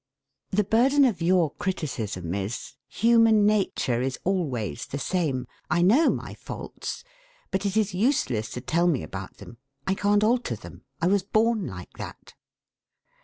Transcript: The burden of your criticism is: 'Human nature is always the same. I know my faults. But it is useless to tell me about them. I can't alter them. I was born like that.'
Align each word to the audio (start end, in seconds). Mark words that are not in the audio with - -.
The 0.49 0.63
burden 0.63 1.05
of 1.05 1.21
your 1.21 1.51
criticism 1.53 2.33
is: 2.33 2.73
'Human 2.87 3.45
nature 3.45 4.01
is 4.01 4.17
always 4.23 4.87
the 4.87 4.97
same. 4.97 5.45
I 5.69 5.83
know 5.83 6.09
my 6.09 6.33
faults. 6.33 7.03
But 7.51 7.67
it 7.67 7.77
is 7.77 7.93
useless 7.93 8.49
to 8.53 8.61
tell 8.61 8.87
me 8.87 9.03
about 9.03 9.37
them. 9.37 9.57
I 9.85 9.93
can't 9.93 10.23
alter 10.23 10.55
them. 10.55 10.81
I 11.03 11.05
was 11.05 11.21
born 11.21 11.67
like 11.67 11.99
that.' 11.99 12.33